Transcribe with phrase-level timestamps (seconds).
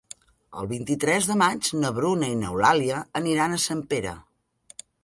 [0.61, 4.21] El vint-i-tres de maig na Bruna i n'Eulàlia aniran a Sempere.